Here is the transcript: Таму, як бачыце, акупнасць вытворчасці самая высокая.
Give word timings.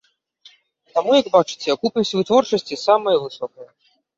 Таму, 0.95 1.11
як 1.19 1.27
бачыце, 1.35 1.67
акупнасць 1.75 2.15
вытворчасці 2.17 2.81
самая 2.89 3.17
высокая. 3.29 3.69